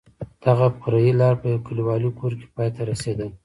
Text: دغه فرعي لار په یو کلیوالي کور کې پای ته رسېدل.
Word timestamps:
دغه 0.45 0.67
فرعي 0.79 1.11
لار 1.21 1.33
په 1.41 1.45
یو 1.51 1.63
کلیوالي 1.67 2.11
کور 2.19 2.31
کې 2.39 2.47
پای 2.55 2.69
ته 2.75 2.81
رسېدل. 2.91 3.29